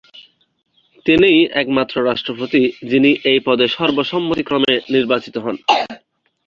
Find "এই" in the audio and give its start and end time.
3.23-3.39